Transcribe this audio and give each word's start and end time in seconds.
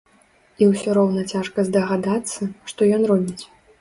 І 0.61 0.69
ўсё 0.69 0.95
роўна 0.99 1.25
цяжка 1.35 1.65
здагадацца, 1.69 2.51
што 2.73 2.81
ён 2.99 3.07
робіць. 3.13 3.43